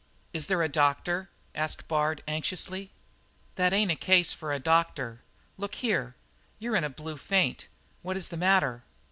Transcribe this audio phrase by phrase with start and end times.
[0.33, 2.89] "Is there a doctor?" asked Bard anxiously.
[3.53, 5.21] "That ain't a case for a doctor
[5.59, 6.15] look here;
[6.57, 7.67] you're in a blue faint.
[8.01, 8.81] What is the matter?"